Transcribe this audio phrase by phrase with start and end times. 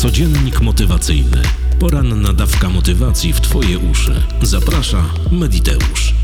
[0.00, 1.42] Codziennik motywacyjny.
[1.78, 4.22] Poranna dawka motywacji w Twoje uszy.
[4.42, 6.14] Zaprasza Mediteusz.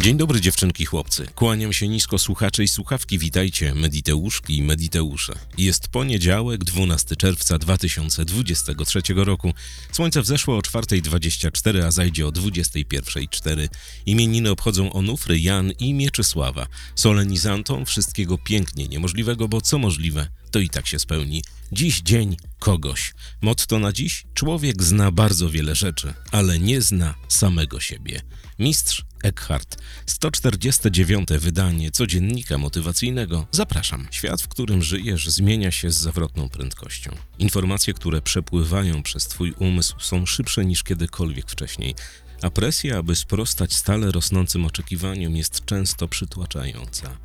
[0.00, 1.26] Dzień dobry dziewczynki, chłopcy.
[1.34, 3.18] Kłaniam się nisko słuchacze i słuchawki.
[3.18, 5.32] Witajcie, Mediteuszki i Mediteusze.
[5.58, 9.54] Jest poniedziałek, 12 czerwca 2023 roku.
[9.92, 13.68] Słońce wzeszło o 4.24, a zajdzie o 21.04.
[14.06, 16.66] Imieniny obchodzą Onufry, Jan i Mieczysława.
[16.94, 21.42] Solenizantom wszystkiego pięknie niemożliwego, bo co możliwe, to i tak się spełni.
[21.72, 23.14] Dziś dzień kogoś.
[23.40, 24.24] Motto na dziś?
[24.34, 28.22] Człowiek zna bardzo wiele rzeczy, ale nie zna samego siebie.
[28.58, 29.76] Mistrz Eckhart.
[30.06, 31.28] 149.
[31.38, 33.46] wydanie codziennika motywacyjnego.
[33.52, 34.08] Zapraszam.
[34.10, 37.16] Świat, w którym żyjesz, zmienia się z zawrotną prędkością.
[37.38, 41.94] Informacje, które przepływają przez Twój umysł, są szybsze niż kiedykolwiek wcześniej,
[42.42, 47.18] a presja, aby sprostać stale rosnącym oczekiwaniom, jest często przytłaczająca.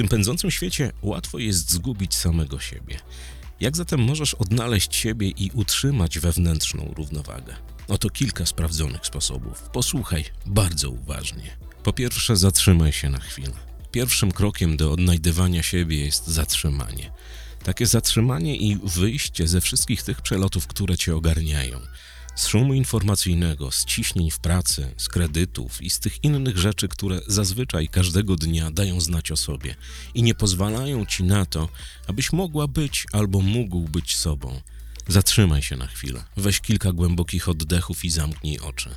[0.00, 2.98] Tym pędzącym świecie łatwo jest zgubić samego siebie.
[3.60, 7.56] Jak zatem możesz odnaleźć siebie i utrzymać wewnętrzną równowagę?
[7.88, 9.62] Oto kilka sprawdzonych sposobów.
[9.72, 11.56] Posłuchaj bardzo uważnie.
[11.82, 13.52] Po pierwsze, zatrzymaj się na chwilę.
[13.92, 17.12] Pierwszym krokiem do odnajdywania siebie jest zatrzymanie.
[17.64, 21.80] Takie zatrzymanie i wyjście ze wszystkich tych przelotów, które cię ogarniają
[22.34, 27.20] z szumu informacyjnego, z ciśnień w pracy, z kredytów i z tych innych rzeczy, które
[27.26, 29.74] zazwyczaj każdego dnia dają znać o sobie
[30.14, 31.68] i nie pozwalają ci na to,
[32.06, 34.60] abyś mogła być albo mógł być sobą.
[35.08, 38.96] Zatrzymaj się na chwilę, weź kilka głębokich oddechów i zamknij oczy.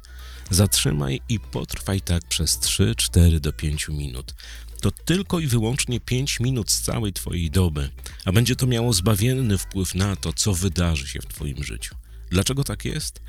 [0.50, 4.34] Zatrzymaj i potrwaj tak przez 3, 4 do 5 minut.
[4.82, 7.90] To tylko i wyłącznie 5 minut z całej Twojej doby,
[8.26, 11.96] a będzie to miało zbawienny wpływ na to, co wydarzy się w Twoim życiu.
[12.34, 13.22] Dlaczego tak jest?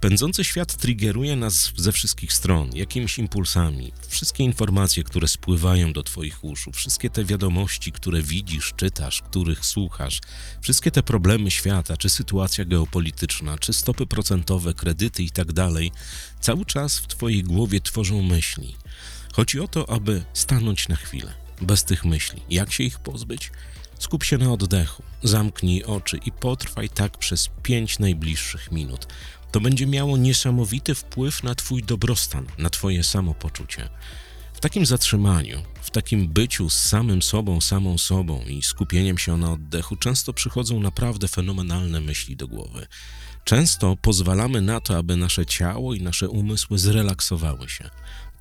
[0.00, 3.92] Pędzący świat triggeruje nas ze wszystkich stron, jakimiś impulsami.
[4.08, 10.20] Wszystkie informacje, które spływają do Twoich uszu, wszystkie te wiadomości, które widzisz, czytasz, których słuchasz,
[10.60, 15.72] wszystkie te problemy świata, czy sytuacja geopolityczna, czy stopy procentowe, kredyty itd., tak
[16.40, 18.76] cały czas w Twojej głowie tworzą myśli.
[19.32, 22.42] Chodzi o to, aby stanąć na chwilę, bez tych myśli.
[22.50, 23.50] Jak się ich pozbyć?
[23.98, 29.06] Skup się na oddechu, zamknij oczy i potrwaj tak przez pięć najbliższych minut.
[29.52, 33.88] To będzie miało niesamowity wpływ na Twój dobrostan, na Twoje samopoczucie.
[34.54, 39.52] W takim zatrzymaniu, w takim byciu z samym sobą, samą sobą i skupieniem się na
[39.52, 42.86] oddechu, często przychodzą naprawdę fenomenalne myśli do głowy.
[43.44, 47.90] Często pozwalamy na to, aby nasze ciało i nasze umysły zrelaksowały się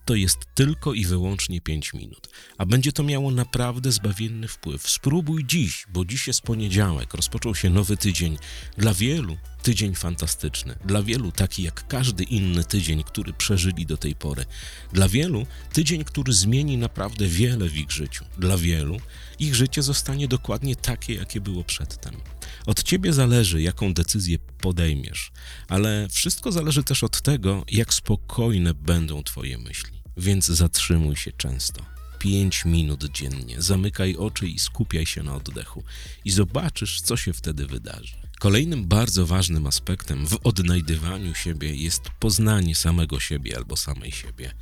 [0.05, 4.89] to jest tylko i wyłącznie 5 minut, a będzie to miało naprawdę zbawienny wpływ.
[4.89, 8.37] Spróbuj dziś, bo dziś jest poniedziałek, rozpoczął się nowy tydzień.
[8.77, 14.15] Dla wielu tydzień fantastyczny, dla wielu taki jak każdy inny tydzień, który przeżyli do tej
[14.15, 14.45] pory.
[14.93, 18.25] Dla wielu tydzień, który zmieni naprawdę wiele w ich życiu.
[18.37, 18.97] Dla wielu
[19.39, 22.32] ich życie zostanie dokładnie takie, jakie było przedtem.
[22.65, 25.31] Od ciebie zależy, jaką decyzję podejmiesz,
[25.67, 30.01] ale wszystko zależy też od tego, jak spokojne będą twoje myśli.
[30.17, 31.85] Więc zatrzymuj się często.
[32.19, 33.61] Pięć minut dziennie.
[33.61, 35.83] Zamykaj oczy i skupiaj się na oddechu.
[36.25, 38.15] I zobaczysz, co się wtedy wydarzy.
[38.39, 44.53] Kolejnym bardzo ważnym aspektem w odnajdywaniu siebie jest poznanie samego siebie albo samej siebie.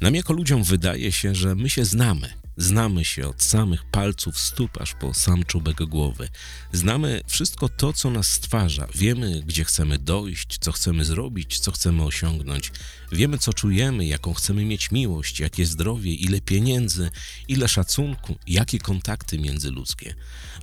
[0.00, 4.80] Nam jako ludziom wydaje się, że my się znamy, Znamy się od samych palców stóp
[4.80, 6.28] aż po sam czubek głowy.
[6.72, 8.88] Znamy wszystko to, co nas stwarza.
[8.94, 12.72] Wiemy, gdzie chcemy dojść, co chcemy zrobić, co chcemy osiągnąć.
[13.12, 17.10] Wiemy, co czujemy, jaką chcemy mieć miłość, jakie zdrowie, ile pieniędzy,
[17.48, 20.14] ile szacunku, jakie kontakty międzyludzkie.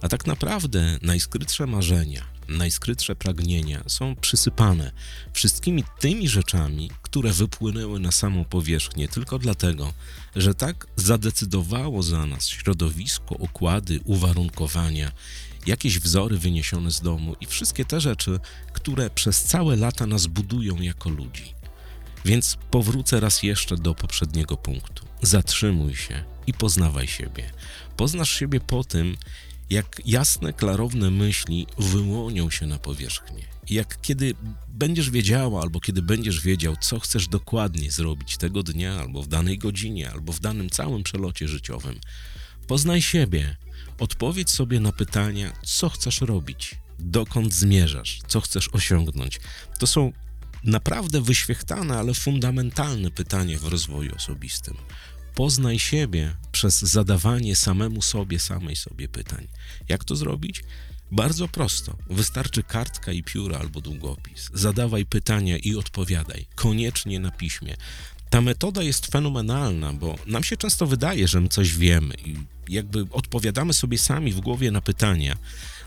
[0.02, 4.92] A tak naprawdę najskrytsze marzenia, najskrytsze pragnienia są przysypane
[5.34, 9.94] wszystkimi tymi rzeczami, które wypłynęły na samą powierzchnię tylko dlatego,
[10.36, 15.12] że tak zadecydowało za nas środowisko, układy, uwarunkowania,
[15.66, 18.40] jakieś wzory wyniesione z domu i wszystkie te rzeczy,
[18.74, 21.54] które przez całe lata nas budują jako ludzi.
[22.26, 25.06] Więc powrócę raz jeszcze do poprzedniego punktu.
[25.22, 27.52] Zatrzymuj się i poznawaj siebie.
[27.98, 29.18] Poznasz siebie po tym,
[29.70, 33.44] jak jasne, klarowne myśli wyłonią się na powierzchnię.
[33.70, 34.36] Jak kiedy
[34.70, 39.58] będziesz wiedziała, albo kiedy będziesz wiedział, co chcesz dokładnie zrobić tego dnia, albo w danej
[39.58, 42.00] godzinie, albo w danym całym przelocie życiowym,
[42.68, 43.58] poznaj siebie,
[44.00, 49.40] odpowiedz sobie na pytania, co chcesz robić, dokąd zmierzasz, co chcesz osiągnąć.
[49.80, 50.12] To są
[50.64, 54.78] naprawdę wyświechtane, ale fundamentalne pytania w rozwoju osobistym.
[55.36, 59.48] Poznaj siebie przez zadawanie samemu sobie, samej sobie pytań.
[59.90, 60.64] Jak to zrobić?
[61.12, 61.98] Bardzo prosto.
[62.10, 64.50] Wystarczy kartka i pióra albo długopis.
[64.54, 67.76] Zadawaj pytania i odpowiadaj, koniecznie na piśmie.
[68.30, 72.36] Ta metoda jest fenomenalna, bo nam się często wydaje, że my coś wiemy i
[72.70, 75.38] jakby odpowiadamy sobie sami w głowie na pytania,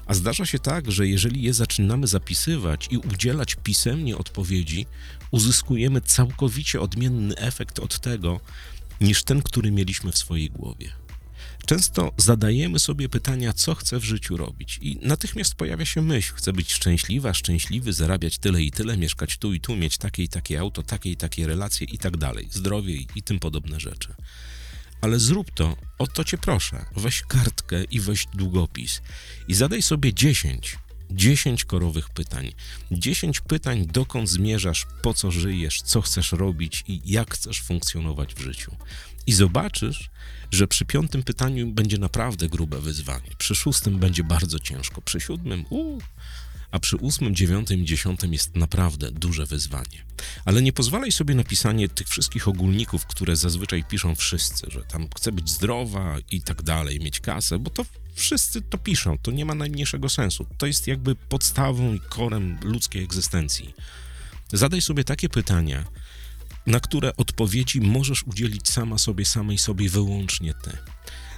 [0.06, 4.86] A zdarza się tak, że jeżeli je zaczynamy zapisywać i udzielać pisemnie odpowiedzi,
[5.30, 8.40] uzyskujemy całkowicie odmienny efekt od tego,
[9.00, 10.92] niż ten, który mieliśmy w swojej głowie.
[11.66, 16.52] Często zadajemy sobie pytania, co chcę w życiu robić, i natychmiast pojawia się myśl: chcę
[16.52, 20.60] być szczęśliwa, szczęśliwy, zarabiać tyle i tyle, mieszkać tu i tu, mieć takie i takie
[20.60, 24.14] auto, takie i takie relacje i tak dalej, zdrowie i, tym podobne rzeczy.
[25.00, 26.84] Ale zrób to, o to cię proszę.
[26.96, 29.02] Weź kartkę i weź długopis
[29.48, 30.78] i zadaj sobie 10
[31.10, 32.52] 10 korowych pytań.
[32.90, 38.40] 10 pytań, dokąd zmierzasz, po co żyjesz, co chcesz robić i jak chcesz funkcjonować w
[38.40, 38.76] życiu.
[39.26, 40.10] I zobaczysz,
[40.50, 43.30] że przy piątym pytaniu będzie naprawdę grube wyzwanie.
[43.38, 45.02] Przy szóstym będzie bardzo ciężko.
[45.02, 46.00] Przy siódmym, uuu,
[46.70, 50.04] a przy ósmym, dziewiątym i dziesiątym jest naprawdę duże wyzwanie.
[50.44, 55.08] Ale nie pozwalaj sobie na pisanie tych wszystkich ogólników, które zazwyczaj piszą wszyscy, że tam
[55.16, 57.84] chcę być zdrowa i tak dalej, mieć kasę, bo to
[58.16, 60.46] wszyscy to piszą, to nie ma najmniejszego sensu.
[60.58, 63.74] To jest jakby podstawą i korem ludzkiej egzystencji.
[64.52, 65.84] Zadaj sobie takie pytania,
[66.66, 70.70] na które odpowiedzi możesz udzielić sama sobie, samej sobie wyłącznie ty.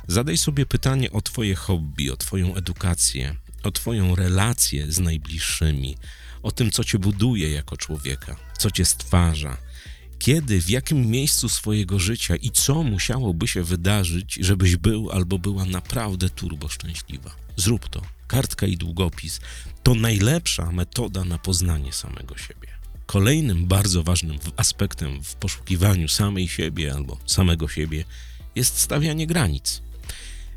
[0.09, 5.97] Zadaj sobie pytanie o Twoje hobby, o Twoją edukację, o Twoją relację z najbliższymi,
[6.43, 9.57] o tym, co Cię buduje jako człowieka, co Cię stwarza.
[10.19, 15.65] Kiedy, w jakim miejscu swojego życia i co musiałoby się wydarzyć, żebyś był albo była
[15.65, 17.31] naprawdę turbo szczęśliwa.
[17.57, 18.03] Zrób to.
[18.27, 19.41] Kartka i długopis
[19.83, 22.69] to najlepsza metoda na poznanie samego siebie.
[23.07, 28.05] Kolejnym bardzo ważnym aspektem w poszukiwaniu samej siebie albo samego siebie
[28.55, 29.83] jest stawianie granic.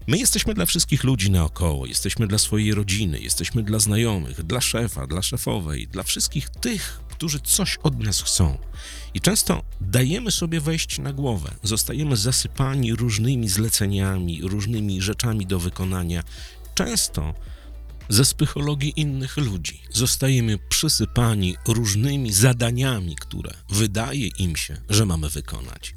[0.07, 5.07] My jesteśmy dla wszystkich ludzi naokoło, jesteśmy dla swojej rodziny, jesteśmy dla znajomych, dla szefa,
[5.07, 8.57] dla szefowej, dla wszystkich tych, którzy coś od nas chcą.
[9.13, 16.23] I często dajemy sobie wejść na głowę, zostajemy zasypani różnymi zleceniami, różnymi rzeczami do wykonania.
[16.75, 17.33] Często
[18.09, 19.81] ze psychologii innych ludzi.
[19.91, 25.95] Zostajemy przysypani różnymi zadaniami, które wydaje im się, że mamy wykonać.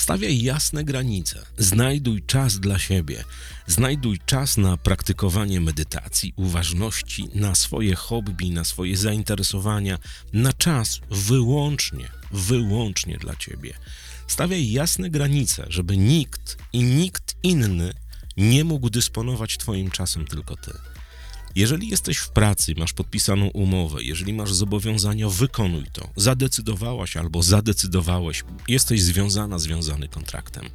[0.00, 3.24] Stawiaj jasne granice, znajduj czas dla siebie,
[3.66, 9.98] znajduj czas na praktykowanie medytacji, uważności, na swoje hobby, na swoje zainteresowania,
[10.32, 13.74] na czas wyłącznie, wyłącznie dla ciebie.
[14.26, 17.92] Stawiaj jasne granice, żeby nikt i nikt inny
[18.36, 20.72] nie mógł dysponować Twoim czasem, tylko Ty.
[21.54, 26.08] Jeżeli jesteś w pracy, masz podpisaną umowę, jeżeli masz zobowiązania, wykonuj to.
[26.16, 30.70] Zadecydowałaś albo zadecydowałeś, jesteś związana, związany kontraktem.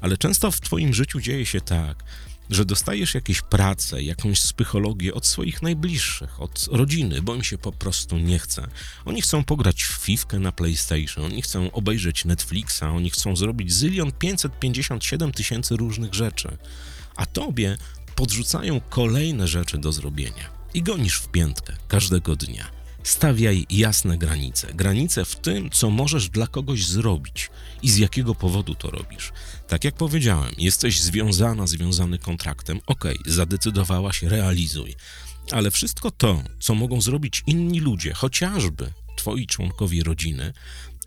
[0.00, 2.04] Ale często w Twoim życiu dzieje się tak,
[2.50, 7.72] że dostajesz jakieś pracę, jakąś psychologię od swoich najbliższych, od rodziny, bo im się po
[7.72, 8.68] prostu nie chce.
[9.04, 14.12] Oni chcą pograć w fifkę na PlayStation, oni chcą obejrzeć Netflixa, oni chcą zrobić zylion
[14.12, 16.56] 557 tysięcy różnych rzeczy.
[17.16, 17.76] A tobie
[18.16, 22.70] podrzucają kolejne rzeczy do zrobienia i gonisz w piętkę każdego dnia.
[23.02, 24.74] Stawiaj jasne granice.
[24.74, 27.50] Granice w tym, co możesz dla kogoś zrobić
[27.82, 29.32] i z jakiego powodu to robisz.
[29.68, 32.80] Tak jak powiedziałem, jesteś związana, związany kontraktem.
[32.86, 34.94] Ok, zadecydowałaś, realizuj.
[35.52, 40.52] Ale wszystko to, co mogą zrobić inni ludzie, chociażby twoi członkowie rodziny,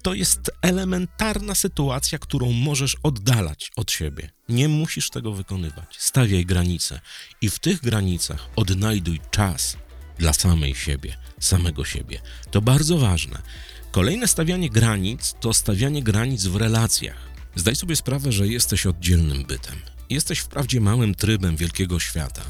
[0.02, 4.30] to jest elementarna sytuacja, którą możesz oddalać od siebie.
[4.50, 5.96] Nie musisz tego wykonywać.
[5.98, 7.00] Stawiaj granice
[7.42, 9.78] i w tych granicach odnajduj czas
[10.18, 12.22] dla samej siebie, samego siebie.
[12.52, 13.42] To bardzo ważne.
[13.92, 17.30] Kolejne stawianie granic to stawianie granic w relacjach.
[17.56, 19.76] Zdaj sobie sprawę, że jesteś oddzielnym bytem.
[20.10, 22.42] Jesteś wprawdzie małym trybem wielkiego świata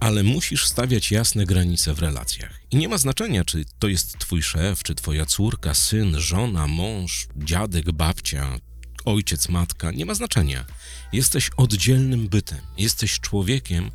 [0.00, 2.60] ale musisz stawiać jasne granice w relacjach.
[2.70, 7.26] I nie ma znaczenia, czy to jest twój szef, czy twoja córka, syn, żona, mąż,
[7.36, 8.58] dziadek, babcia,
[9.04, 10.64] ojciec, matka, nie ma znaczenia.
[11.12, 13.90] Jesteś oddzielnym bytem, jesteś człowiekiem,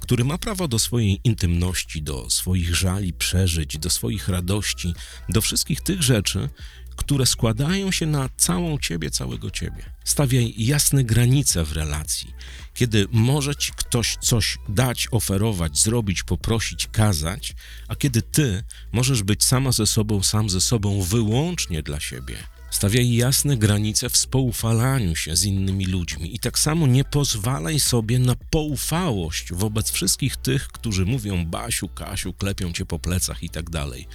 [0.00, 4.94] który ma prawo do swojej intymności, do swoich żali, przeżyć, do swoich radości,
[5.28, 6.48] do wszystkich tych rzeczy,
[7.12, 9.82] które składają się na całą ciebie, całego ciebie.
[10.04, 12.34] Stawiaj jasne granice w relacji.
[12.74, 17.54] Kiedy może ci ktoś coś dać, oferować, zrobić, poprosić, kazać,
[17.88, 22.36] a kiedy ty możesz być sama ze sobą, sam ze sobą wyłącznie dla siebie.
[22.70, 28.18] Stawiaj jasne granice w spoufalaniu się z innymi ludźmi i tak samo nie pozwalaj sobie
[28.18, 33.70] na poufałość wobec wszystkich tych, którzy mówią Basiu, Kasiu, klepią cię po plecach i tak
[33.70, 34.08] dalej.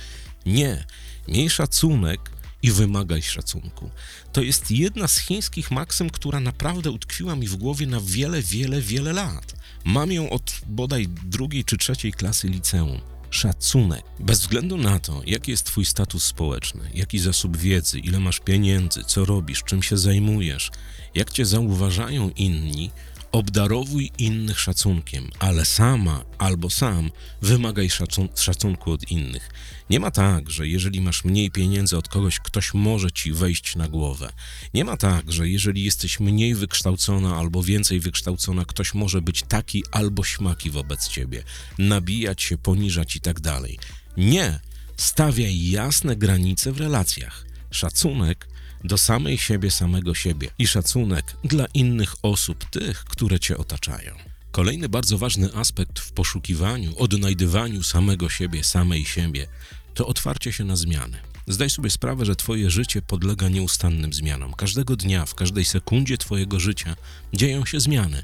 [0.46, 0.86] Nie,
[1.28, 2.37] miej szacunek
[2.68, 3.90] i wymagaj szacunku.
[4.34, 8.82] To jest jedna z chińskich maksym, która naprawdę utkwiła mi w głowie na wiele, wiele,
[8.82, 9.56] wiele lat.
[9.86, 13.02] Mam ją od bodaj drugiej czy trzeciej klasy liceum.
[13.30, 14.04] Szacunek.
[14.20, 19.04] Bez względu na to, jaki jest Twój status społeczny, jaki zasób wiedzy, ile masz pieniędzy,
[19.04, 20.72] co robisz, czym się zajmujesz,
[21.16, 22.92] jak Cię zauważają inni,
[23.38, 29.50] Obdarowuj innych szacunkiem, ale sama albo sam wymagaj szacun szacunku od innych.
[29.90, 33.88] Nie ma tak, że jeżeli masz mniej pieniędzy od kogoś, ktoś może ci wejść na
[33.88, 34.34] głowę.
[34.74, 39.84] Nie ma tak, że jeżeli jesteś mniej wykształcona albo więcej wykształcona, ktoś może być taki
[39.92, 41.44] albo śmaki wobec ciebie,
[41.78, 43.80] nabijać się, poniżać i tak dalej.
[44.18, 44.60] Nie,
[44.96, 47.46] stawiaj jasne granice w relacjach.
[47.72, 48.48] Szacunek
[48.88, 54.16] do samej siebie, samego siebie i szacunek dla innych osób, tych, które cię otaczają.
[54.52, 59.48] Kolejny bardzo ważny aspekt w poszukiwaniu, odnajdywaniu samego siebie, samej siebie,
[59.94, 61.18] to otwarcie się na zmiany.
[61.48, 64.54] Zdaj sobie sprawę, że Twoje życie podlega nieustannym zmianom.
[64.54, 66.96] Każdego dnia, w każdej sekundzie Twojego życia
[67.34, 68.24] dzieją się zmiany.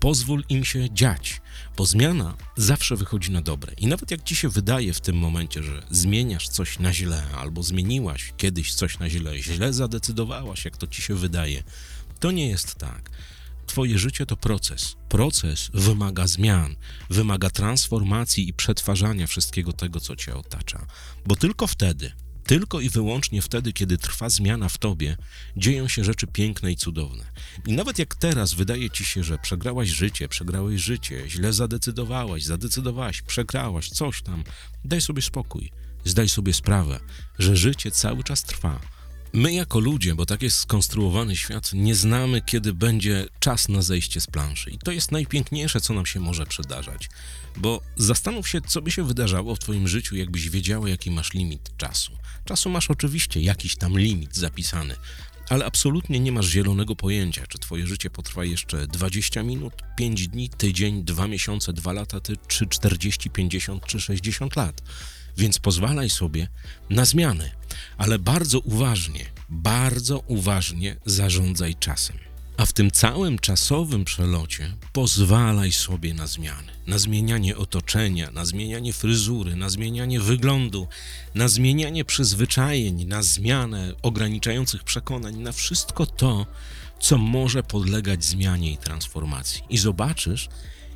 [0.00, 1.40] Pozwól im się dziać,
[1.76, 3.72] bo zmiana zawsze wychodzi na dobre.
[3.78, 7.62] I nawet jak ci się wydaje w tym momencie, że zmieniasz coś na źle, albo
[7.62, 11.62] zmieniłaś kiedyś coś na źle, źle zadecydowałaś, jak to ci się wydaje,
[12.20, 13.10] to nie jest tak.
[13.66, 14.96] Twoje życie to proces.
[15.08, 16.76] Proces wymaga zmian,
[17.10, 20.86] wymaga transformacji i przetwarzania wszystkiego tego, co cię otacza.
[21.26, 22.12] Bo tylko wtedy,
[22.50, 25.16] tylko i wyłącznie wtedy, kiedy trwa zmiana w tobie,
[25.56, 27.24] dzieją się rzeczy piękne i cudowne.
[27.66, 33.22] I nawet jak teraz wydaje ci się, że przegrałaś życie, przegrałeś życie, źle zadecydowałaś, zadecydowałaś,
[33.22, 34.44] przegrałaś, coś tam,
[34.84, 35.72] daj sobie spokój.
[36.04, 37.00] Zdaj sobie sprawę,
[37.38, 38.80] że życie cały czas trwa.
[39.32, 44.20] My jako ludzie, bo tak jest skonstruowany świat, nie znamy, kiedy będzie czas na zejście
[44.20, 44.70] z planszy.
[44.70, 47.08] I to jest najpiękniejsze, co nam się może przydarzać.
[47.56, 51.76] Bo zastanów się, co by się wydarzało w Twoim życiu, jakbyś wiedziała, jaki masz limit
[51.76, 52.12] czasu.
[52.44, 54.96] Czasu masz oczywiście jakiś tam limit zapisany,
[55.48, 60.48] ale absolutnie nie masz zielonego pojęcia, czy Twoje życie potrwa jeszcze 20 minut, 5 dni,
[60.48, 64.82] tydzień, 2 miesiące, 2 lata, czy 40, 50 czy 60 lat.
[65.36, 66.48] Więc pozwalaj sobie
[66.90, 67.50] na zmiany,
[67.98, 72.18] ale bardzo uważnie, bardzo uważnie zarządzaj czasem.
[72.56, 78.92] A w tym całym czasowym przelocie pozwalaj sobie na zmiany, na zmienianie otoczenia, na zmienianie
[78.92, 80.88] fryzury, na zmienianie wyglądu,
[81.34, 86.46] na zmienianie przyzwyczajeń, na zmianę ograniczających przekonań, na wszystko to,
[87.00, 89.62] co może podlegać zmianie i transformacji.
[89.70, 90.48] I zobaczysz,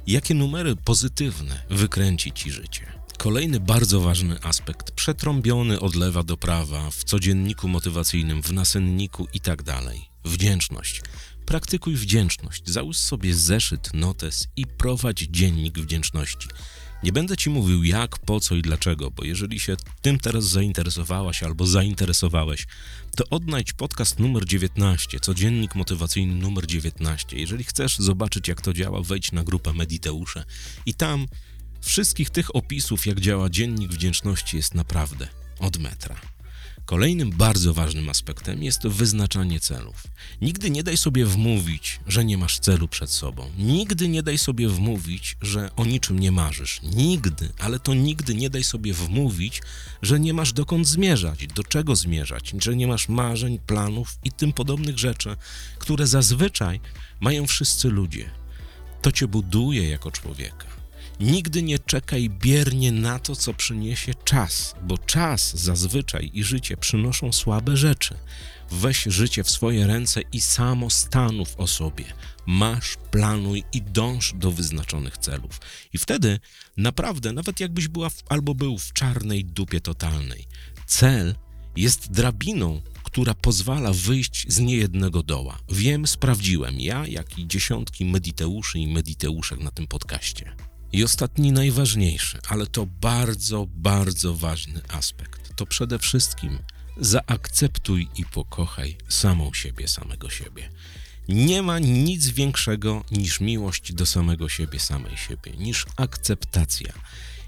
[0.07, 3.04] jakie numery pozytywne wykręci ci życie.
[3.25, 9.41] Kolejny bardzo ważny aspekt, przetrąbiony od lewa do prawa, w codzienniku motywacyjnym, w nasenniku i
[9.41, 10.09] tak dalej.
[10.25, 11.03] Wdzięczność.
[11.47, 12.63] Praktykuj wdzięczność.
[12.67, 16.49] Załóż sobie zeszyt, notes i prowadź dziennik wdzięczności.
[17.03, 21.43] Nie będę ci mówił jak, po co i dlaczego, bo jeżeli się tym teraz zainteresowałaś
[21.43, 22.67] albo zainteresowałeś,
[23.17, 27.39] to odnajdź podcast numer 19, codziennik motywacyjny numer 19.
[27.39, 30.45] Jeżeli chcesz zobaczyć, jak to działa, wejdź na grupę Mediteusze
[30.87, 31.27] i tam
[31.85, 36.17] Wszystkich tych opisów, jak działa dziennik wdzięczności, jest naprawdę od metra.
[36.85, 40.03] Kolejnym bardzo ważnym aspektem jest wyznaczanie celów.
[40.43, 43.51] Nigdy nie daj sobie wmówić, że nie masz celu przed sobą.
[43.59, 46.81] Nigdy nie daj sobie wmówić, że o niczym nie marzysz.
[46.83, 49.63] Nigdy, ale to nigdy nie daj sobie wmówić,
[50.03, 54.53] że nie masz dokąd zmierzać, do czego zmierzać, że nie masz marzeń, planów i tym
[54.53, 55.37] podobnych rzeczy,
[55.79, 56.81] które zazwyczaj
[57.21, 58.31] mają wszyscy ludzie.
[59.03, 60.74] To cię buduje jako człowieka.
[61.21, 67.33] Nigdy nie czekaj biernie na to, co przyniesie czas, bo czas zazwyczaj i życie przynoszą
[67.33, 68.15] słabe rzeczy.
[68.71, 72.05] Weź życie w swoje ręce i samo stanów o sobie.
[72.47, 75.61] Masz, planuj i dąż do wyznaczonych celów.
[75.93, 76.41] I wtedy
[76.77, 80.47] naprawdę, nawet jakbyś była w, albo był w czarnej dupie totalnej,
[80.87, 81.35] cel
[81.77, 85.59] jest drabiną, która pozwala wyjść z niejednego doła.
[85.69, 90.57] Wiem, sprawdziłem ja, jak i dziesiątki mediteuszy i mediteuszek na tym podcaście.
[90.95, 96.59] I ostatni, najważniejszy, ale to bardzo, bardzo ważny aspekt, to przede wszystkim
[96.97, 100.71] zaakceptuj i pokochaj samą siebie, samego siebie.
[101.29, 106.93] Nie ma nic większego niż miłość do samego siebie, samej siebie, niż akceptacja.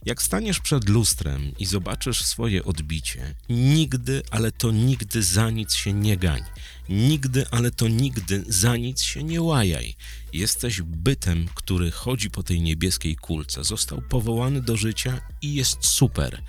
[0.06, 5.92] Jak staniesz przed lustrem i zobaczysz swoje odbicie, nigdy, ale to nigdy za nic się
[5.92, 6.42] nie gań.
[6.88, 9.94] Nigdy, ale to nigdy za nic się nie łajaj.
[10.32, 13.64] Jesteś bytem, który chodzi po tej niebieskiej kulce.
[13.64, 16.42] Został powołany do życia i jest super.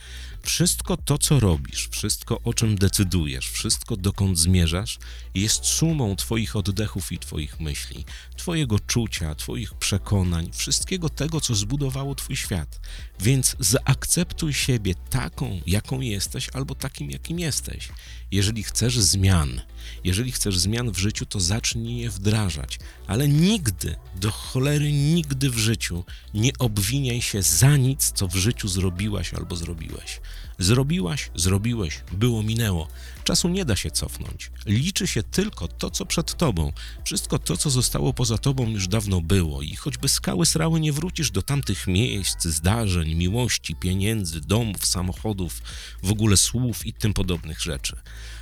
[0.48, 5.00] Wszystko to, co robisz, wszystko o czym decydujesz, wszystko dokąd zmierzasz,
[5.36, 8.06] jest sumą Twoich oddechów i Twoich myśli,
[8.38, 12.80] Twojego czucia, Twoich przekonań, wszystkiego tego, co zbudowało Twój świat.
[13.20, 17.90] Więc zaakceptuj siebie taką, jaką jesteś, albo takim, jakim jesteś.
[18.32, 19.62] Jeżeli chcesz zmian,
[20.04, 22.80] jeżeli chcesz zmian w życiu, to zacznij je wdrażać.
[23.08, 28.68] Ale nigdy, do cholery nigdy w życiu nie obwiniaj się za nic, co w życiu
[28.68, 30.20] zrobiłaś albo zrobiłeś.
[30.60, 32.88] Zrobiłaś, zrobiłeś, było, minęło.
[33.24, 34.52] Czasu nie da się cofnąć.
[34.66, 36.72] Liczy się tylko to, co przed tobą.
[37.06, 41.32] Wszystko to, co zostało poza tobą, już dawno było i choćby skały srały nie wrócisz
[41.32, 45.62] do tamtych miejsc, zdarzeń, miłości, pieniędzy, domów, samochodów,
[46.04, 47.98] w ogóle słów i tym podobnych rzeczy.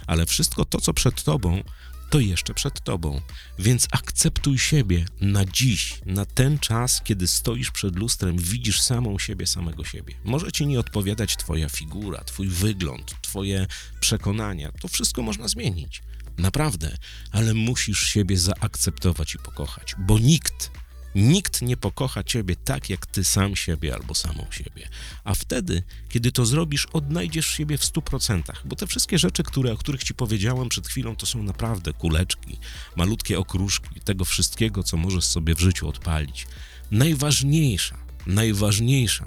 [0.08, 1.64] Ale wszystko to, co przed tobą,
[2.10, 3.22] to jeszcze przed tobą.
[3.60, 9.48] Więc akceptuj siebie na dziś, na ten czas, kiedy stoisz przed lustrem, widzisz samą siebie,
[9.48, 10.16] samego siebie.
[10.24, 13.68] Może ci nie odpowiadać twoja figura, twój wygląd, twoje
[14.00, 14.72] przekonania.
[14.72, 16.02] To wszystko można zmienić.
[16.38, 16.98] Naprawdę,
[17.32, 20.72] ale musisz siebie zaakceptować i pokochać, bo nikt
[21.16, 24.90] Nikt nie pokocha ciebie tak, jak ty sam siebie albo samą siebie.
[25.24, 29.74] A wtedy, kiedy to zrobisz, odnajdziesz siebie w stu procentach, bo te wszystkie rzeczy, które,
[29.74, 32.60] o których ci powiedziałem przed chwilą, to są naprawdę kuleczki,
[32.96, 36.48] malutkie okruszki tego wszystkiego, co możesz sobie w życiu odpalić.
[36.92, 39.26] Najważniejsza, najważniejsza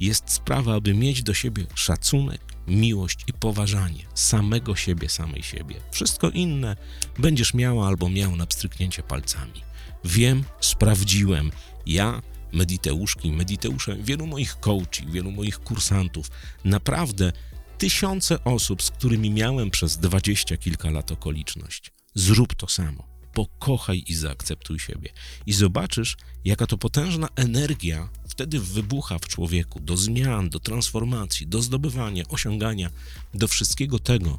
[0.00, 5.74] jest sprawa, aby mieć do siebie szacunek, miłość i poważanie samego siebie, samej siebie.
[5.90, 6.76] Wszystko inne
[7.18, 9.68] będziesz miała albo miał na pstryknięcie palcami.
[10.04, 11.50] Wiem, sprawdziłem.
[11.86, 16.30] Ja, Mediteuszki, Mediteusze, wielu moich coachi, wielu moich kursantów,
[16.64, 17.32] naprawdę
[17.78, 21.92] tysiące osób, z którymi miałem przez dwadzieścia kilka lat okoliczność.
[22.14, 23.08] Zrób to samo.
[23.34, 25.12] Pokochaj i zaakceptuj siebie.
[25.46, 31.62] I zobaczysz, jaka to potężna energia wtedy wybucha w człowieku do zmian, do transformacji, do
[31.62, 32.90] zdobywania, osiągania,
[33.34, 34.38] do wszystkiego tego,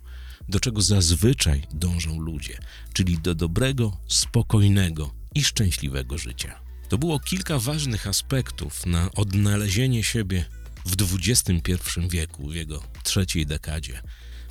[0.50, 2.60] do czego zazwyczaj dążą ludzie,
[2.94, 6.60] czyli do dobrego, spokojnego, i szczęśliwego życia.
[6.90, 10.46] To było kilka ważnych aspektów na odnalezienie siebie
[10.86, 11.74] w XXI
[12.10, 14.02] wieku, w jego trzeciej dekadzie.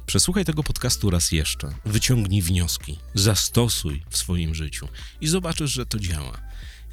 [0.07, 4.89] Przesłuchaj tego podcastu raz jeszcze, wyciągnij wnioski, zastosuj w swoim życiu
[5.21, 6.41] i zobaczysz, że to działa.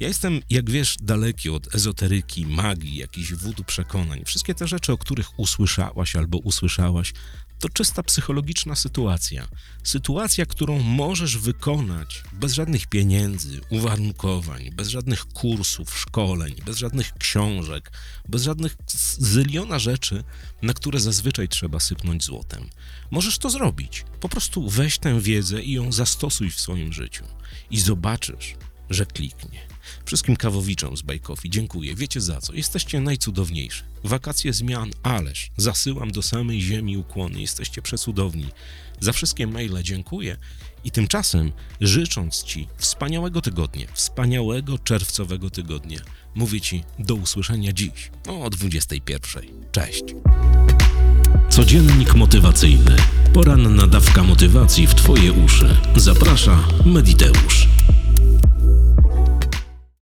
[0.00, 4.22] Ja jestem, jak wiesz, daleki od ezoteryki, magii, jakichś wudu przekonań.
[4.24, 7.12] Wszystkie te rzeczy, o których usłyszałaś albo usłyszałaś,
[7.58, 9.48] to czysta psychologiczna sytuacja.
[9.82, 17.92] Sytuacja, którą możesz wykonać bez żadnych pieniędzy, uwarunkowań, bez żadnych kursów, szkoleń, bez żadnych książek,
[18.28, 18.76] bez żadnych
[19.18, 20.24] zyliona rzeczy,
[20.62, 22.68] na które zazwyczaj trzeba sypnąć złotem.
[23.10, 24.04] Możesz to zrobić.
[24.20, 27.24] Po prostu weź tę wiedzę i ją zastosuj w swoim życiu
[27.70, 28.54] i zobaczysz,
[28.90, 29.60] że kliknie.
[30.04, 31.94] Wszystkim kawowiczom z Bajkofi dziękuję.
[31.94, 32.54] Wiecie za co?
[32.54, 33.82] Jesteście najcudowniejsi.
[34.04, 37.40] Wakacje zmian, ależ zasyłam do samej ziemi ukłony.
[37.40, 38.46] Jesteście przecudowni.
[39.00, 40.36] Za wszystkie maile dziękuję
[40.84, 45.98] i tymczasem życząc Ci wspaniałego tygodnia, wspaniałego czerwcowego tygodnia,
[46.34, 49.42] mówię Ci do usłyszenia dziś o 21.
[49.72, 50.04] Cześć.
[51.50, 52.96] Codziennik motywacyjny.
[53.32, 55.76] Poranna dawka motywacji w Twoje uszy.
[55.96, 57.68] Zaprasza Mediteusz.